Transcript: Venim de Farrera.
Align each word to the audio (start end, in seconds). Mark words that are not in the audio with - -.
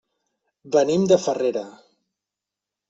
Venim 0.75 1.05
de 1.11 1.21
Farrera. 1.27 1.65